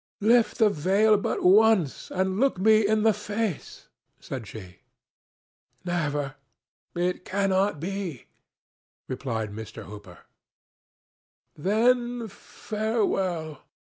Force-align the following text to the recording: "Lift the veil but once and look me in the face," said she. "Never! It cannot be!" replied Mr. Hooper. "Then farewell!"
"Lift 0.21 0.57
the 0.57 0.71
veil 0.71 1.15
but 1.15 1.43
once 1.43 2.09
and 2.09 2.39
look 2.39 2.57
me 2.57 2.87
in 2.87 3.03
the 3.03 3.13
face," 3.13 3.87
said 4.19 4.47
she. 4.47 4.79
"Never! 5.85 6.33
It 6.95 7.23
cannot 7.23 7.79
be!" 7.79 8.25
replied 9.07 9.51
Mr. 9.51 9.83
Hooper. 9.83 10.17
"Then 11.55 12.27
farewell!" 12.27 13.61